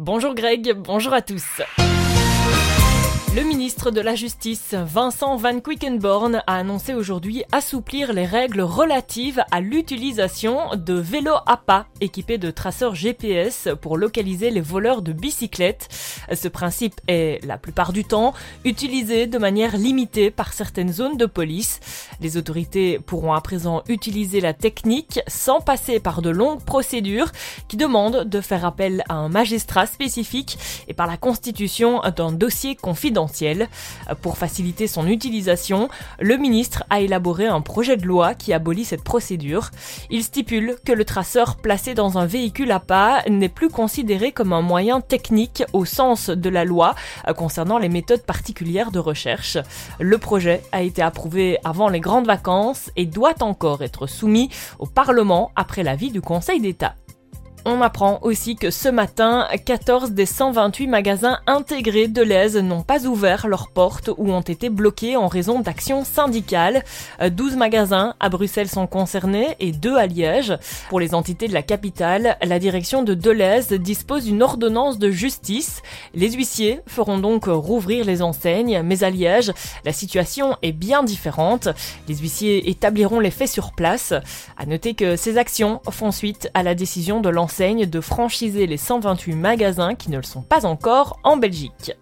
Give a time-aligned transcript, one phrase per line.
[0.00, 1.60] Bonjour Greg, bonjour à tous.
[3.36, 9.44] Le ministre de la Justice, Vincent Van Quickenborn, a annoncé aujourd'hui assouplir les règles relatives
[9.50, 11.60] à l'utilisation de vélos à
[12.00, 15.88] équipés de traceurs GPS pour localiser les voleurs de bicyclettes.
[16.32, 18.32] Ce principe est, la plupart du temps,
[18.64, 21.80] utilisé de manière limitée par certaines zones de police.
[22.20, 27.30] Les autorités pourront à présent utiliser la technique sans passer par de longues procédures
[27.68, 30.58] qui demandent de faire appel à un magistrat spécifique
[30.88, 33.17] et par la constitution d'un dossier confidentiel.
[34.22, 35.88] Pour faciliter son utilisation,
[36.20, 39.70] le ministre a élaboré un projet de loi qui abolit cette procédure.
[40.10, 44.52] Il stipule que le traceur placé dans un véhicule à pas n'est plus considéré comme
[44.52, 46.94] un moyen technique au sens de la loi
[47.36, 49.58] concernant les méthodes particulières de recherche.
[49.98, 54.86] Le projet a été approuvé avant les grandes vacances et doit encore être soumis au
[54.86, 56.94] Parlement après l'avis du Conseil d'État.
[57.64, 63.04] On apprend aussi que ce matin, 14 des 128 magasins intégrés de l'Aise n'ont pas
[63.04, 66.82] ouvert leurs portes ou ont été bloqués en raison d'actions syndicales.
[67.20, 70.56] 12 magasins à Bruxelles sont concernés et 2 à Liège.
[70.88, 75.82] Pour les entités de la capitale, la direction de Deleuze dispose d'une ordonnance de justice.
[76.14, 79.52] Les huissiers feront donc rouvrir les enseignes, mais à Liège,
[79.84, 81.68] la situation est bien différente.
[82.08, 84.14] Les huissiers établiront les faits sur place.
[84.56, 87.28] À noter que ces actions font suite à la décision de
[87.86, 91.92] de franchiser les 128 magasins qui ne le sont pas encore en Belgique.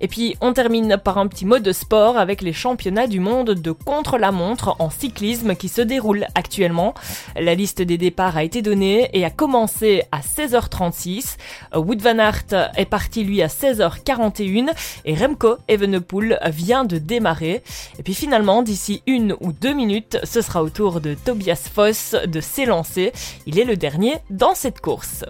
[0.00, 3.50] Et puis on termine par un petit mot de sport avec les championnats du monde
[3.50, 6.94] de contre-la-montre en cyclisme qui se déroulent actuellement.
[7.36, 11.36] La liste des départs a été donnée et a commencé à 16h36.
[11.74, 14.70] Wood van Aert est parti lui à 16h41
[15.04, 17.62] et Remco Evenepoel vient de démarrer.
[17.98, 22.14] Et puis finalement, d'ici une ou deux minutes, ce sera au tour de Tobias Foss
[22.26, 23.12] de s'élancer.
[23.46, 25.24] Il est le dernier dans cette course.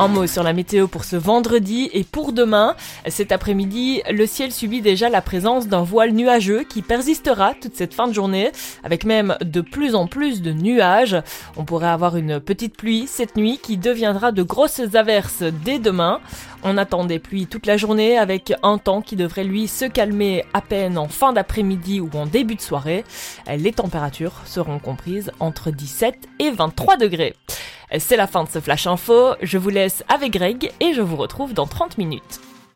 [0.00, 2.76] Un mot sur la météo pour ce vendredi et pour demain.
[3.08, 7.94] Cet après-midi, le ciel subit déjà la présence d'un voile nuageux qui persistera toute cette
[7.94, 8.52] fin de journée,
[8.84, 11.16] avec même de plus en plus de nuages.
[11.56, 16.20] On pourrait avoir une petite pluie cette nuit qui deviendra de grosses averses dès demain.
[16.62, 20.44] On attend des pluies toute la journée avec un temps qui devrait lui se calmer
[20.54, 23.04] à peine en fin d'après-midi ou en début de soirée.
[23.48, 27.34] Les températures seront comprises entre 17 et 23 degrés.
[27.96, 31.16] C'est la fin de ce Flash Info, je vous laisse avec Greg et je vous
[31.16, 32.40] retrouve dans 30 minutes.